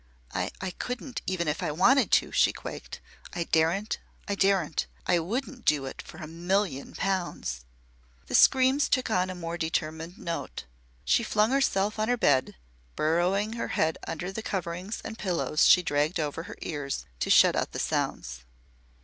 [0.33, 2.99] "I I couldn't even if I wanted to!" she quaked.
[3.33, 3.99] "I daren't!
[4.27, 4.87] I daren't!
[5.05, 7.63] I wouldn't do it for a million pounds!"
[8.25, 10.65] The screams took on a more determined note.
[11.05, 12.55] She flung herself on her bed,
[12.95, 17.55] burrowing her head under the coverings and pillows she dragged over her ears to shut
[17.55, 18.39] out the sounds.